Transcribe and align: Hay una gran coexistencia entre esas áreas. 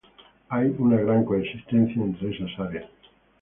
Hay 0.49 0.73
una 0.79 0.97
gran 0.97 1.23
coexistencia 1.23 2.01
entre 2.01 2.31
esas 2.31 2.59
áreas. 2.59 2.89